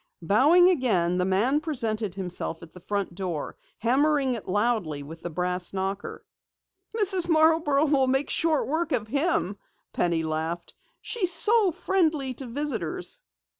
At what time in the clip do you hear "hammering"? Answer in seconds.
3.77-4.33